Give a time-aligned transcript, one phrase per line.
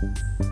[0.00, 0.47] Thank you.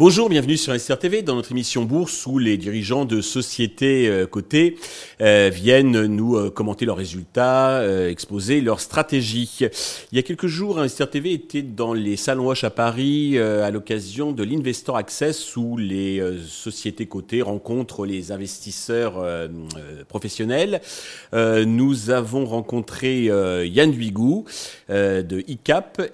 [0.00, 4.78] Bonjour, bienvenue sur SRTV dans notre émission Bourse où les dirigeants de sociétés euh, cotées
[5.20, 9.58] euh, viennent nous euh, commenter leurs résultats, exposer leurs stratégies.
[10.10, 14.32] Il y a quelques jours, SRTV était dans les salons Wash à Paris à l'occasion
[14.32, 19.22] de l'Investor Access où les sociétés cotées rencontrent les investisseurs
[20.08, 20.80] professionnels.
[21.34, 24.46] nous avons rencontré Yann Duigou
[24.88, 26.10] de ICAP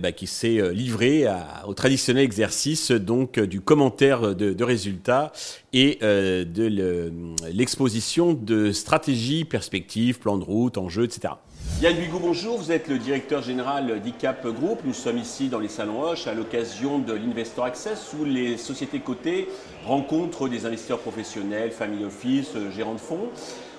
[0.00, 1.26] bah, qui s'est livré
[1.66, 5.32] au traditionnel exercice donc euh, du commentaire de, résultats
[5.72, 7.12] et euh, de
[7.52, 11.34] l'exposition de stratégies, perspectives, plans de route, enjeux, etc.
[11.80, 12.58] Yann Hugo, bonjour.
[12.58, 14.80] Vous êtes le directeur général d'ICAP Group.
[14.84, 19.00] Nous sommes ici dans les salons Hoche à l'occasion de l'Investor Access où les sociétés
[19.00, 19.48] cotées
[19.84, 23.28] rencontrent des investisseurs professionnels, family office, euh, gérants de fonds.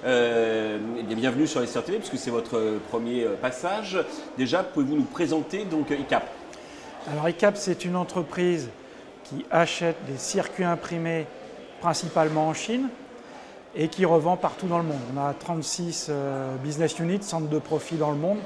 [0.08, 3.98] Eh bienvenue sur les TV puisque c'est votre premier passage.
[4.38, 6.30] Déjà, pouvez-vous nous présenter donc ICAP?
[7.12, 8.70] Alors ICAP, c'est une entreprise
[9.26, 11.28] qui achète des circuits imprimés
[11.82, 12.90] principalement en Chine
[13.76, 15.02] et qui revend partout dans le monde.
[15.16, 18.38] On a 36 euh, business units, centres de profit dans le monde.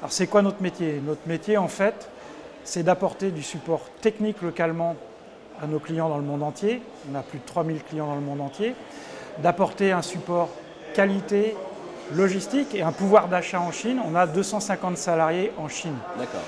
[0.00, 1.00] Alors c'est quoi notre métier?
[1.04, 2.08] Notre métier en fait,
[2.64, 4.96] c'est d'apporter du support technique localement
[5.62, 6.82] à nos clients dans le monde entier.
[7.10, 8.74] On a plus de 3000 clients dans le monde entier.
[9.38, 10.50] D'apporter un support
[10.94, 11.56] qualité,
[12.14, 14.00] logistique et un pouvoir d'achat en Chine.
[14.04, 15.96] On a 250 salariés en Chine.
[16.18, 16.44] D'accord.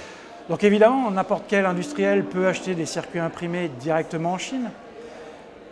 [0.48, 4.70] Donc évidemment, n'importe quel industriel peut acheter des circuits imprimés directement en Chine.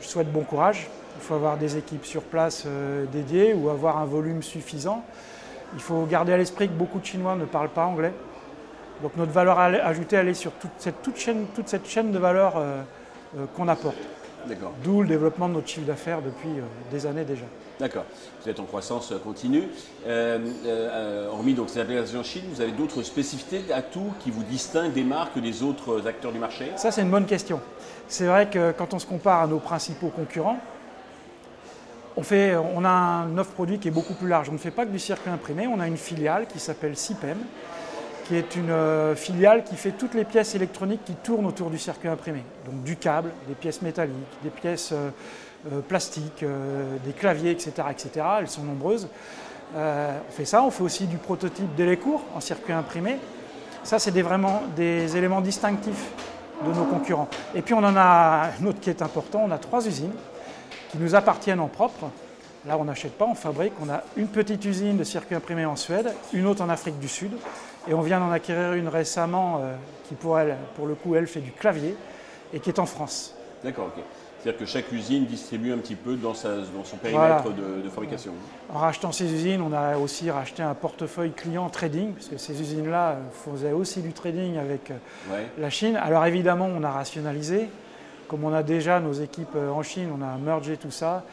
[0.01, 0.89] Je souhaite bon courage.
[1.17, 5.05] Il faut avoir des équipes sur place euh, dédiées ou avoir un volume suffisant.
[5.75, 8.13] Il faut garder à l'esprit que beaucoup de Chinois ne parlent pas anglais.
[9.03, 12.19] Donc notre valeur ajoutée, elle est sur toute cette, toute chaîne, toute cette chaîne de
[12.19, 12.83] valeur euh,
[13.37, 13.97] euh, qu'on apporte.
[14.83, 16.49] D'où le développement de notre chiffre d'affaires depuis
[16.91, 17.45] des années déjà.
[17.79, 18.05] D'accord.
[18.43, 19.65] Vous êtes en croissance continue.
[20.07, 24.43] Euh, euh, hormis donc ces applications en Chine, vous avez d'autres spécificités, atouts qui vous
[24.43, 26.73] distinguent des marques des autres acteurs du marché?
[26.77, 27.61] Ça, c'est une bonne question.
[28.09, 30.59] C'est vrai que quand on se compare à nos principaux concurrents,
[32.17, 34.49] on, fait, on a un offre produit qui est beaucoup plus large.
[34.49, 37.39] On ne fait pas que du circuit imprimé, on a une filiale qui s'appelle CIPEM,
[38.29, 41.79] qui est une euh, filiale qui fait toutes les pièces électroniques qui tournent autour du
[41.79, 42.45] circuit imprimé.
[42.67, 45.11] Donc du câble, des pièces métalliques, des pièces euh,
[45.73, 48.27] euh, des claviers, etc., etc.
[48.41, 49.09] Elles sont nombreuses.
[49.75, 53.19] On fait ça, on fait aussi du prototype Délécourt en circuit imprimé.
[53.83, 56.11] Ça, c'est vraiment des éléments distinctifs
[56.65, 57.29] de nos concurrents.
[57.55, 60.15] Et puis on en a un autre qui est important, on a trois usines
[60.91, 62.11] qui nous appartiennent en propre.
[62.67, 63.73] Là, on n'achète pas, on fabrique.
[63.81, 67.09] On a une petite usine de circuit imprimé en Suède, une autre en Afrique du
[67.09, 67.33] Sud,
[67.89, 69.63] et on vient d'en acquérir une récemment
[70.09, 71.97] qui, pour elle, pour le coup, elle fait du clavier
[72.53, 73.35] et qui est en France.
[73.63, 74.03] D'accord, ok.
[74.39, 78.33] C'est-à-dire que chaque usine distribue un petit peu dans, son périmètre de, fabrication.
[78.73, 82.61] En rachetant ces usines, on a aussi racheté un portefeuille client trading, parce que ces
[82.61, 85.97] usines-là faisaient aussi du trading avec euh, la Chine.
[85.97, 87.69] Alors évidemment, on a rationalisé.
[88.29, 91.25] Comme on a déjà nos équipes euh, en Chine, on a mergé tout ça.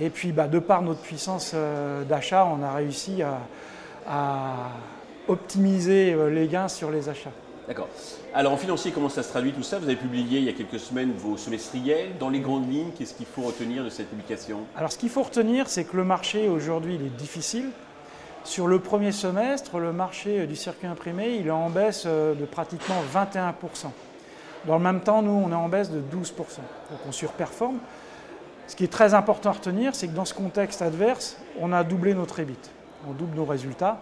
[0.00, 3.22] Et puis, bah, de par notre puissance euh, d'achat, on a réussi
[4.06, 4.68] à
[5.28, 7.32] optimiser les gains sur les achats.
[7.68, 7.88] D'accord.
[8.34, 9.78] Alors en financier, comment ça se traduit tout ça?
[9.78, 12.18] Vous avez publié il y a quelques semaines vos semestriels.
[12.18, 14.58] Dans les grandes lignes, qu'est-ce qu'il faut retenir de cette publication?
[14.76, 17.70] Alors ce qu'il faut retenir, c'est que le marché aujourd'hui, il est difficile.
[18.44, 22.44] Sur le premier semestre, le marché du circuit imprimé, il est en baisse euh, de
[22.44, 23.52] pratiquement 21%.
[24.66, 26.34] Dans le même temps, nous, on est en baisse de 12%.
[26.36, 27.78] Donc on surperforme.
[28.66, 31.84] Ce qui est très important à retenir, c'est que dans ce contexte adverse, on a
[31.84, 32.58] doublé notre EBIT.
[33.08, 34.00] On double nos résultats.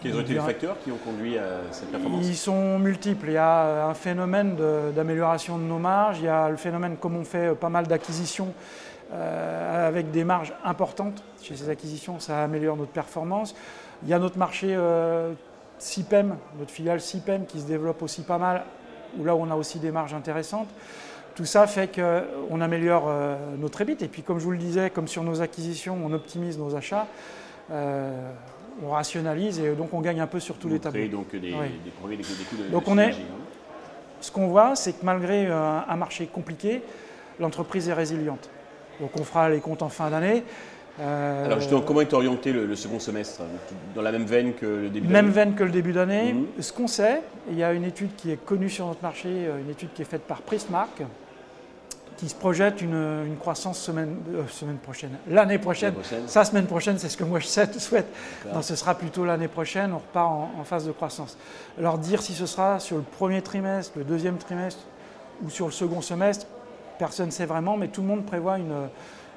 [0.00, 3.28] Quels ont été les facteurs qui ont conduit à cette performance Ils sont multiples.
[3.28, 4.56] Il y a un phénomène
[4.94, 8.52] d'amélioration de, nos marges, il y a le phénomène comme on fait pas mal d'acquisitions
[9.12, 11.22] euh, avec des marges importantes.
[11.42, 13.54] Chez ces acquisitions, ça améliore notre performance.
[14.02, 15.32] Il y a notre marché euh,
[15.78, 18.64] CIPEM, notre filiale CIPEM qui se développe aussi pas mal,
[19.18, 20.68] où là on a aussi des marges intéressantes.
[21.34, 23.98] Tout ça fait qu'on améliore euh, notre EBIT.
[24.02, 27.06] Et puis comme je vous le disais, comme sur nos acquisitions, on optimise nos achats.
[27.70, 28.10] Euh,
[28.84, 31.08] on rationalise et donc on gagne un peu sur tous les tableaux.
[31.08, 31.54] donc des,
[32.70, 33.14] Donc on est,
[34.20, 36.82] ce qu'on voit, c'est que malgré euh, un, marché compliqué,
[37.40, 38.50] l'entreprise est résiliente.
[39.00, 40.42] Donc on fera les comptes en fin d'année.
[41.00, 43.42] Euh, Alors justement, comment est orienté le, second semestre
[43.94, 46.32] Dans la même veine que le début d'année Même veine que le début d'année.
[46.32, 46.46] Mhm.
[46.60, 49.60] Ce qu'on sait, il y a une étude qui est connue sur notre marché, euh,
[49.60, 51.02] une étude qui est faite par Prismark,
[52.18, 55.12] qui se projette une, croissance semaine, euh, semaine prochaine.
[55.28, 55.94] L'année prochaine,
[56.26, 58.06] sa semaine prochaine, c'est ce que moi je souhaite.
[58.52, 61.38] Non, ce sera plutôt l'année prochaine, on repart en, phase de croissance.
[61.78, 64.80] Alors dire si ce sera sur le premier trimestre, le deuxième trimestre
[65.44, 66.46] ou sur le second semestre,
[66.98, 68.88] personne ne sait vraiment, mais tout le monde prévoit une,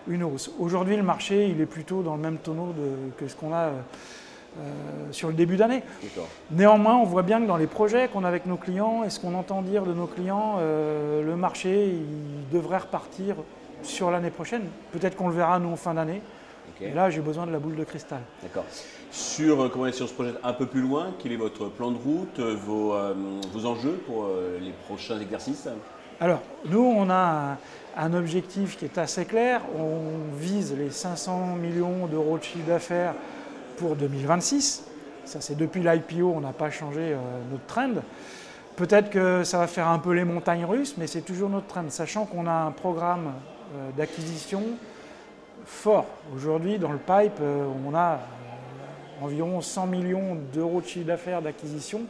[0.07, 0.49] une hausse.
[0.57, 2.73] Aujourd'hui, le marché, il est plutôt dans le même tonneau
[3.15, 3.69] que ce qu'on a
[5.11, 5.83] sur le début d'année.
[6.51, 9.19] Néanmoins, on voit bien que dans les projets qu'on a avec nos clients et ce
[9.19, 13.35] qu'on entend dire de nos clients, le marché il devrait repartir
[13.83, 14.63] sur l'année prochaine.
[14.91, 16.21] Peut-être qu'on le verra nous en fin d'année.
[16.81, 18.21] Et là, j'ai besoin de la boule de cristal.
[18.41, 18.65] D'accord.
[19.11, 21.91] Sur, euh, comment est, sur ce projet un peu plus loin, quel est votre plan
[21.91, 23.13] de route, euh, vos, euh,
[23.53, 24.27] vos enjeux pour
[24.59, 25.67] les prochains exercices?
[26.19, 27.57] Alors, nous, on a
[27.97, 29.61] un, objectif qui est assez clair.
[29.77, 33.13] On vise les 500 millions d'euros de chiffre d'affaires
[33.81, 34.83] pour 2026.
[35.25, 37.15] Ça, c'est depuis l'IPO, on n'a pas changé
[37.51, 38.01] notre trend.
[38.75, 41.89] Peut-être que ça va faire un peu les montagnes russes, mais c'est toujours notre trend,
[41.89, 43.33] sachant qu'on a un programme
[43.97, 44.61] d'acquisition
[45.65, 46.05] fort.
[46.35, 51.41] Aujourd'hui, dans le pipe, euh, on a euh, environ 100 millions d'euros de chiffre d'affaires
[51.41, 52.01] d'acquisition.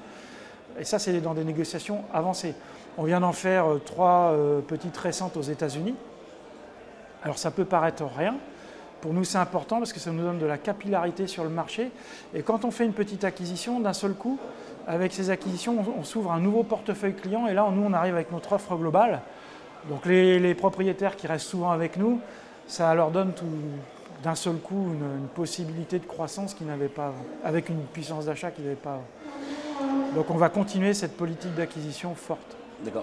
[0.79, 2.55] Et ça, c'est dans des négociations avancées.
[2.97, 4.35] On vient d'en faire euh, trois
[4.67, 5.95] petites récentes aux États-Unis.
[7.23, 8.35] Alors ça peut paraître rien.
[9.01, 11.89] Pour nous, c'est important parce que ça nous donne de la capillarité sur le marché.
[12.33, 14.37] Et quand on fait une petite acquisition, d'un seul coup,
[14.87, 17.47] avec ces acquisitions, on, s'ouvre un nouveau portefeuille client.
[17.47, 19.21] Et là, nous, on arrive avec notre offre globale.
[19.89, 22.19] Donc les propriétaires qui restent souvent avec nous,
[22.67, 23.33] ça leur donne
[24.23, 27.13] d'un seul coup une, possibilité de croissance qu'ils n'avaient pas
[27.43, 29.01] avec une puissance d'achat qu'ils n'avaient pas
[30.15, 32.57] Donc on va continuer cette politique d'acquisition forte.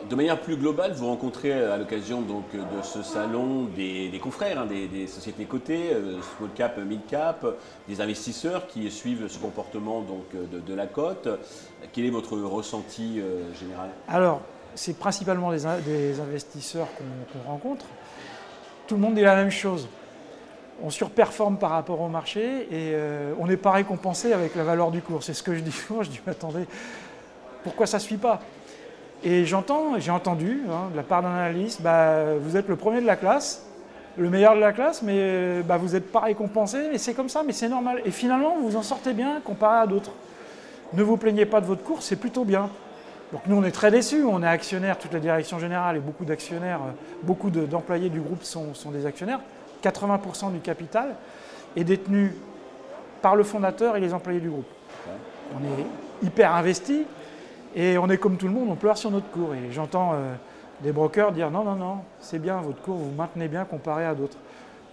[0.08, 4.66] De manière plus globale, vous rencontrez à l'occasion donc de ce salon des, confrères, hein,
[4.66, 7.46] des, sociétés cotées, euh, small cap, mid cap,
[7.88, 11.28] des investisseurs qui suivent ce comportement de, la cote.
[11.92, 13.90] Quel est votre ressenti euh, général?
[14.08, 14.40] Alors,
[14.74, 16.88] c'est principalement des, investisseurs
[17.32, 17.86] qu'on rencontre
[18.88, 19.86] tout le monde dit la même chose.
[20.82, 24.90] On surperforme par rapport au marché et euh, on n'est pas récompensé avec la valeur
[24.90, 25.22] du cours.
[25.22, 26.02] C'est ce que je dis souvent.
[26.02, 26.66] Je dis, attendez,
[27.62, 28.40] pourquoi ça ne suit pas?
[29.24, 33.00] Et j'entends, j'ai entendu hein, de la part d'un analyste, bah, vous êtes le premier
[33.00, 33.66] de la classe,
[34.16, 37.42] le meilleur de la classe, mais bah, vous n'êtes pas récompensé, mais c'est comme ça,
[37.44, 38.00] mais c'est normal.
[38.04, 40.12] Et finalement, vous en sortez bien comparé à d'autres.
[40.92, 42.70] Ne vous plaignez pas de votre cours, c'est plutôt bien.
[43.32, 46.24] Donc nous, on est très déçus, on est actionnaire, toute la direction générale et beaucoup
[46.24, 46.92] d'actionnaires, euh,
[47.22, 49.40] beaucoup d'employés du groupe sont, des actionnaires.
[49.82, 51.14] 80% du capital
[51.76, 52.34] est détenu
[53.20, 54.68] par le fondateur et les employés du groupe.
[55.54, 57.04] On est hyper investi
[57.74, 59.54] et on est comme tout le monde, on pleure sur notre cours.
[59.54, 60.34] Et j'entends euh,
[60.82, 64.14] des brokers dire non, non, non, c'est bien, votre cours, vous maintenez bien comparé à
[64.14, 64.38] d'autres.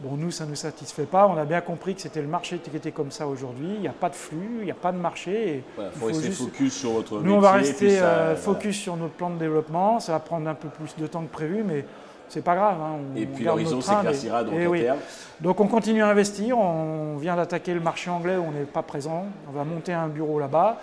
[0.01, 1.25] Bon, nous, ça ne nous satisfait pas.
[1.27, 3.69] On a bien compris que c'était le marché qui était comme ça aujourd'hui.
[3.75, 5.63] Il n'y a pas de flux, il n'y a pas de marché.
[5.77, 9.29] Il faut rester focus sur votre Nous, on va rester euh, focus sur notre plan
[9.29, 10.01] de développement.
[10.01, 11.85] Ça va prendre un peu plus de temps que prévu, mais
[12.27, 12.77] c'est pas grave.
[12.81, 12.97] Hein.
[13.15, 14.97] et puis l'horizon s'éclaircira donc à terme.
[15.39, 16.57] Donc on continue à investir.
[16.57, 19.25] On vient d'attaquer le marché anglais où on n'est pas présent.
[19.47, 20.77] On va monter un bureau là-bas.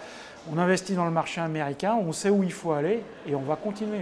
[0.51, 3.55] On investit dans le marché américain, on sait où il faut aller et on va
[3.55, 3.99] continuer.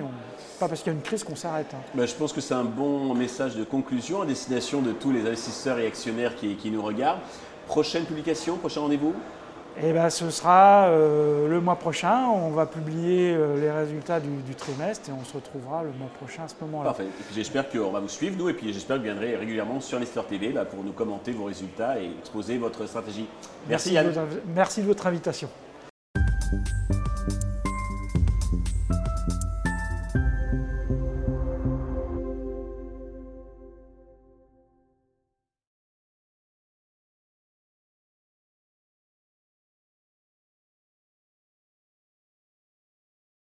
[0.59, 1.67] Pas parce qu'il y a une crise qu'on s'arrête.
[1.75, 1.81] Hein.
[1.95, 5.21] Ben, je pense que c'est un bon message de conclusion à destination de tous les
[5.21, 7.21] investisseurs et actionnaires qui, nous regardent.
[7.67, 9.15] Prochaine publication, prochain rendez-vous?
[9.83, 12.27] Eh ben, ce sera euh, le mois prochain.
[12.27, 16.45] On va publier euh, les résultats du, trimestre et on se retrouvera le mois prochain
[16.45, 16.89] à ce moment-là.
[16.89, 17.07] Parfait.
[17.35, 20.27] J'espère qu'on va vous suivre, nous, et puis j'espère que vous viendrez régulièrement sur Nestor
[20.27, 23.27] TV bah, pour nous commenter vos résultats et exposer votre stratégie.
[23.69, 24.27] Merci, merci Yann.
[24.55, 25.49] merci de votre invitation.